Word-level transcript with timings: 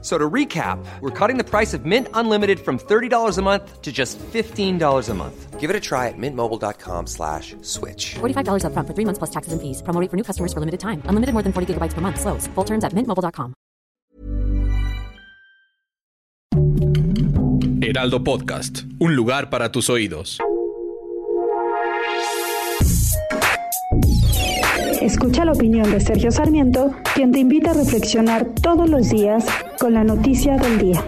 So 0.00 0.16
to 0.16 0.30
recap, 0.30 0.78
we're 1.00 1.10
cutting 1.10 1.38
the 1.38 1.44
price 1.44 1.74
of 1.74 1.84
Mint 1.84 2.06
Unlimited 2.14 2.60
from 2.60 2.78
$30 2.78 3.36
a 3.36 3.42
month 3.42 3.82
to 3.82 3.90
just 3.90 4.16
$15 4.18 5.08
a 5.08 5.14
month. 5.14 5.58
Give 5.58 5.70
it 5.70 5.74
a 5.74 5.80
try 5.80 6.06
at 6.06 6.14
mintmobile.com 6.16 7.08
slash 7.08 7.56
switch. 7.62 8.14
$45 8.20 8.64
up 8.64 8.72
front 8.72 8.86
for 8.86 8.94
three 8.94 9.04
months 9.04 9.18
plus 9.18 9.30
taxes 9.30 9.52
and 9.52 9.60
fees. 9.60 9.82
Promo 9.82 10.00
rate 10.00 10.08
for 10.08 10.16
new 10.16 10.22
customers 10.22 10.52
for 10.52 10.60
limited 10.60 10.78
time. 10.78 11.02
Unlimited 11.06 11.32
more 11.32 11.42
than 11.42 11.52
40 11.52 11.74
gigabytes 11.74 11.94
per 11.94 12.00
month. 12.00 12.20
Slows. 12.20 12.46
Full 12.54 12.64
terms 12.64 12.84
at 12.84 12.92
mintmobile.com. 12.92 13.54
Heraldo 17.82 18.22
Podcast. 18.22 18.82
Un 19.00 19.16
lugar 19.16 19.50
para 19.50 19.72
tus 19.72 19.90
oídos. 19.90 20.38
Escucha 25.00 25.44
la 25.44 25.52
opinión 25.52 25.90
de 25.90 26.00
Sergio 26.00 26.30
Sarmiento, 26.30 26.94
quien 27.14 27.32
te 27.32 27.38
invita 27.38 27.70
a 27.70 27.74
reflexionar 27.74 28.46
todos 28.60 28.90
los 28.90 29.08
días 29.08 29.46
con 29.78 29.94
la 29.94 30.04
noticia 30.04 30.56
del 30.56 30.78
día. 30.78 31.04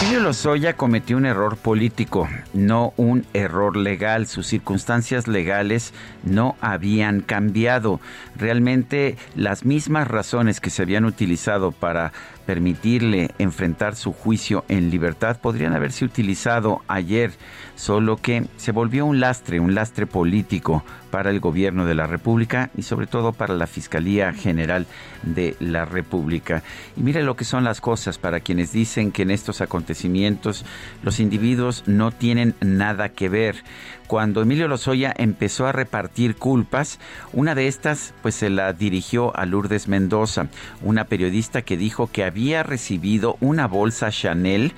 Emilio 0.00 0.20
Lozoya 0.20 0.74
cometió 0.74 1.16
un 1.16 1.26
error 1.26 1.56
político, 1.56 2.28
no 2.52 2.92
un 2.96 3.24
error 3.34 3.76
legal. 3.76 4.26
Sus 4.26 4.46
circunstancias 4.46 5.28
legales 5.28 5.94
no 6.24 6.56
habían 6.60 7.20
cambiado. 7.20 8.00
Realmente 8.36 9.16
las 9.36 9.64
mismas 9.64 10.08
razones 10.08 10.60
que 10.60 10.70
se 10.70 10.82
habían 10.82 11.04
utilizado 11.04 11.72
para 11.72 12.12
permitirle 12.52 13.30
enfrentar 13.38 13.96
su 13.96 14.12
juicio 14.12 14.66
en 14.68 14.90
libertad 14.90 15.38
podrían 15.40 15.72
haberse 15.72 16.04
utilizado 16.04 16.82
ayer, 16.86 17.32
solo 17.76 18.18
que 18.18 18.44
se 18.58 18.72
volvió 18.72 19.06
un 19.06 19.20
lastre, 19.20 19.58
un 19.58 19.74
lastre 19.74 20.06
político 20.06 20.84
para 21.10 21.30
el 21.30 21.40
gobierno 21.40 21.86
de 21.86 21.94
la 21.94 22.06
República 22.06 22.70
y 22.76 22.82
sobre 22.82 23.06
todo 23.06 23.32
para 23.32 23.54
la 23.54 23.66
Fiscalía 23.66 24.34
General 24.34 24.86
de 25.22 25.56
la 25.60 25.86
República. 25.86 26.62
Y 26.94 27.00
mire 27.00 27.22
lo 27.22 27.36
que 27.36 27.44
son 27.44 27.64
las 27.64 27.80
cosas 27.80 28.18
para 28.18 28.40
quienes 28.40 28.70
dicen 28.70 29.12
que 29.12 29.22
en 29.22 29.30
estos 29.30 29.62
acontecimientos 29.62 30.66
los 31.02 31.20
individuos 31.20 31.84
no 31.86 32.12
tienen 32.12 32.54
nada 32.60 33.08
que 33.08 33.30
ver 33.30 33.64
cuando 34.12 34.42
Emilio 34.42 34.68
Lozoya 34.68 35.14
empezó 35.16 35.66
a 35.66 35.72
repartir 35.72 36.36
culpas, 36.36 36.98
una 37.32 37.54
de 37.54 37.66
estas 37.66 38.12
pues 38.20 38.34
se 38.34 38.50
la 38.50 38.74
dirigió 38.74 39.34
a 39.34 39.46
Lourdes 39.46 39.88
Mendoza, 39.88 40.48
una 40.82 41.04
periodista 41.04 41.62
que 41.62 41.78
dijo 41.78 42.10
que 42.12 42.22
había 42.22 42.41
recibido 42.62 43.36
una 43.40 43.66
bolsa 43.66 44.10
Chanel 44.10 44.72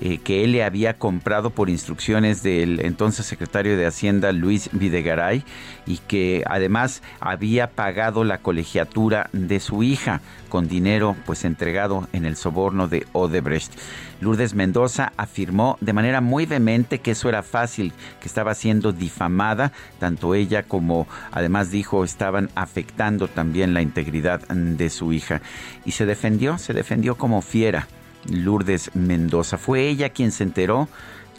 eh, 0.00 0.18
que 0.18 0.44
él 0.44 0.52
le 0.52 0.62
había 0.62 0.94
comprado 0.94 1.50
por 1.50 1.68
instrucciones 1.68 2.44
del 2.44 2.80
entonces 2.80 3.26
secretario 3.26 3.76
de 3.76 3.86
Hacienda 3.86 4.30
Luis 4.30 4.70
Videgaray 4.72 5.42
y 5.86 5.98
que 5.98 6.44
además 6.46 7.02
había 7.18 7.70
pagado 7.70 8.22
la 8.22 8.38
colegiatura 8.38 9.28
de 9.32 9.58
su 9.58 9.82
hija 9.82 10.20
con 10.48 10.68
dinero 10.68 11.16
pues 11.26 11.44
entregado 11.44 12.06
en 12.12 12.24
el 12.24 12.36
soborno 12.36 12.86
de 12.86 13.06
Odebrecht. 13.12 13.72
Lourdes 14.20 14.54
Mendoza 14.54 15.12
afirmó 15.16 15.78
de 15.80 15.92
manera 15.92 16.20
muy 16.20 16.46
vehemente 16.46 17.00
que 17.00 17.12
eso 17.12 17.28
era 17.28 17.42
fácil, 17.42 17.92
que 18.20 18.26
estaba 18.28 18.54
siendo 18.54 18.92
difamada, 18.92 19.72
tanto 20.00 20.34
ella 20.34 20.64
como 20.64 21.06
además 21.30 21.70
dijo 21.70 22.04
estaban 22.04 22.50
afectando 22.54 23.28
también 23.28 23.74
la 23.74 23.82
integridad 23.82 24.40
de 24.48 24.90
su 24.90 25.12
hija. 25.12 25.40
Y 25.84 25.92
se 25.92 26.06
defendió, 26.06 26.58
se 26.58 26.72
defendió 26.72 26.97
como 27.16 27.42
fiera. 27.42 27.88
Lourdes 28.30 28.90
Mendoza. 28.94 29.58
Fue 29.58 29.88
ella 29.88 30.10
quien 30.10 30.32
se 30.32 30.44
enteró 30.44 30.88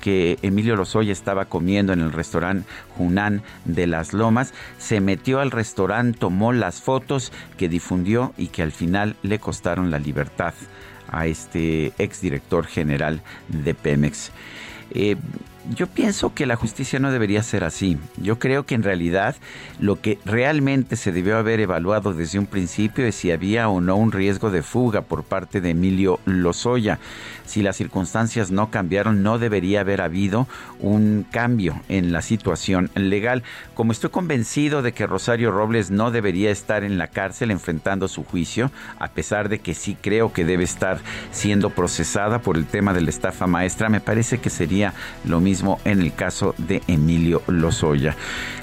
que 0.02 0.40
Emilio 0.42 0.76
Lozoya 0.76 1.12
estaba 1.12 1.46
comiendo 1.46 1.92
en 1.94 2.00
el 2.00 2.12
restaurante 2.12 2.68
Junán 2.98 3.44
de 3.66 3.86
las 3.86 4.14
Lomas, 4.14 4.54
se 4.78 5.02
metió 5.02 5.42
al 5.42 5.52
restaurante, 5.52 6.18
tomó 6.18 6.54
las 6.54 6.82
fotos 6.82 7.34
que 7.58 7.68
difundió 7.68 8.34
y 8.38 8.48
que 8.48 8.64
al 8.64 8.72
final 8.72 9.18
le 9.24 9.40
costaron 9.40 9.92
la 9.92 10.00
libertad 10.00 10.54
a 11.12 11.28
este 11.28 11.92
exdirector 11.98 12.66
general 12.66 13.22
de 13.50 13.74
Pemex. 13.74 14.32
Eh, 14.92 15.18
yo 15.76 15.88
pienso 15.88 16.34
que 16.34 16.46
la 16.46 16.56
justicia 16.56 17.00
no 17.00 17.12
debería 17.12 17.44
ser 17.44 17.64
así. 17.64 17.98
Yo 18.18 18.40
creo 18.40 18.66
que 18.66 18.76
en 18.76 18.84
realidad 18.84 19.36
lo 19.80 20.02
que 20.02 20.18
realmente 20.26 20.96
se 20.96 21.12
debió 21.12 21.38
haber 21.38 21.60
evaluado 21.60 22.14
desde 22.14 22.40
un 22.40 22.48
principio 22.48 23.06
es 23.06 23.16
si 23.16 23.32
había 23.32 23.70
o 23.70 23.80
no 23.80 23.96
un 23.96 24.12
riesgo 24.12 24.50
de 24.50 24.64
fuga 24.64 25.02
por 25.02 25.24
parte 25.24 25.62
de 25.62 25.72
Emilio 25.72 26.20
Lozoya. 26.26 27.00
Si 27.46 27.64
las 27.64 27.78
circunstancias 27.78 28.52
no 28.52 28.70
cambiaron, 28.70 29.24
no 29.24 29.40
debería 29.40 29.82
haber 29.82 30.02
habido 30.02 30.48
un 30.80 31.26
cambio 31.32 31.82
en 31.88 32.12
la 32.12 32.22
situación 32.22 32.90
legal. 32.96 33.44
Como 33.74 33.92
estoy 33.92 34.10
convencido 34.12 34.82
de 34.82 34.92
que 34.92 35.08
Rosario 35.08 35.52
Robles 35.52 35.90
no 35.92 36.12
debería 36.12 36.52
estar 36.52 36.84
en 36.84 36.98
la 36.98 37.08
cárcel 37.08 37.52
enfrentando 37.52 38.08
su 38.08 38.24
juicio, 38.24 38.72
a 39.00 39.08
pesar 39.10 39.50
de 39.50 39.60
que 39.60 39.74
sí 39.74 39.98
creo 40.00 40.32
que 40.32 40.46
debe 40.46 40.64
estar 40.64 41.00
siendo 41.32 41.70
procesada 41.72 42.40
por 42.40 42.56
el 42.56 42.66
tema 42.66 42.94
de 42.94 43.02
la 43.02 43.10
estafa 43.10 43.48
maestra, 43.48 43.90
me 43.90 44.00
parece 44.00 44.40
que 44.40 44.50
sería 44.50 44.94
lo 45.26 45.40
en 45.86 46.02
el 46.02 46.14
caso 46.14 46.56
de 46.58 46.82
Emilio 46.88 47.42
Lozoya. 47.48 48.16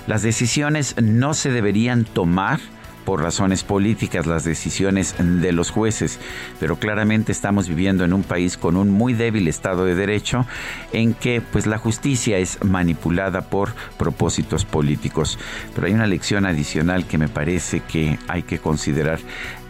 Las 0.07 0.23
decisiones 0.23 0.95
no 1.01 1.34
se 1.34 1.51
deberían 1.51 2.05
tomar 2.05 2.61
por 3.07 3.23
razones 3.23 3.62
políticas 3.62 4.27
las 4.27 4.45
decisiones 4.45 5.15
de 5.19 5.53
los 5.53 5.71
jueces, 5.71 6.19
pero 6.59 6.77
claramente 6.77 7.31
estamos 7.31 7.69
viviendo 7.69 8.05
en 8.05 8.12
un 8.12 8.25
país 8.25 8.56
con 8.56 8.77
un 8.77 8.91
muy 8.91 9.15
débil 9.15 9.47
Estado 9.47 9.85
de 9.85 9.95
Derecho 9.95 10.45
en 10.93 11.15
que 11.15 11.41
pues 11.41 11.67
la 11.67 11.79
justicia 11.79 12.39
es 12.39 12.62
manipulada 12.65 13.43
por 13.43 13.75
propósitos 13.97 14.65
políticos. 14.65 15.39
Pero 15.75 15.87
hay 15.87 15.95
una 15.95 16.09
lección 16.09 16.47
adicional 16.47 17.06
que 17.06 17.17
me 17.17 17.29
parece 17.29 17.81
que 17.81 18.19
hay 18.27 18.43
que 18.43 18.59
considerar. 18.59 19.21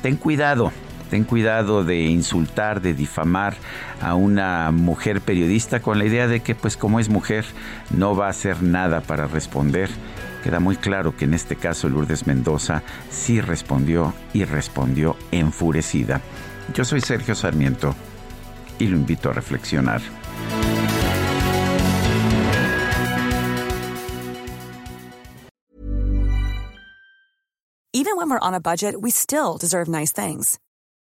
Ten 0.01 0.17
cuidado, 0.17 0.73
ten 1.11 1.25
cuidado 1.25 1.85
de 1.85 2.03
insultar, 2.03 2.81
de 2.81 2.95
difamar 2.95 3.55
a 4.01 4.15
una 4.15 4.71
mujer 4.73 5.21
periodista 5.21 5.81
con 5.81 5.99
la 5.99 6.05
idea 6.05 6.27
de 6.27 6.41
que 6.41 6.55
pues 6.55 6.77
como 6.77 7.01
es 7.01 7.09
mujer 7.09 7.45
no 7.91 8.17
va 8.17 8.27
a 8.27 8.31
hacer 8.31 8.63
nada 8.63 9.01
para 9.01 9.27
responder. 9.27 9.91
Queda 10.43 10.61
muy 10.61 10.77
claro 10.77 11.17
que 11.17 11.25
en 11.25 11.35
este 11.35 11.57
caso 11.57 11.89
Lourdes 11.89 12.27
Mendoza 12.27 12.83
sí 13.11 13.41
respondió 13.41 14.15
y 14.33 14.45
respondió 14.45 15.17
enfurecida. 15.33 16.21
Yo 16.75 16.85
soy 16.85 17.01
Sergio 17.01 17.35
Sarmiento 17.35 17.95
y 18.79 18.87
lo 18.87 18.97
invito 18.97 19.31
a 19.31 19.33
reflexionar. 19.33 20.01
Even 27.93 28.19
when 28.19 28.29
we're 28.29 28.39
on 28.39 28.55
a 28.55 28.61
budget, 28.61 29.01
we 29.01 29.11
still 29.11 29.57
deserve 29.57 29.89
nice 29.89 30.13
things. 30.13 30.59